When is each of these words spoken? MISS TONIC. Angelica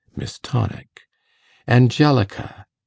MISS 0.15 0.39
TONIC. 0.39 1.01
Angelica 1.67 2.65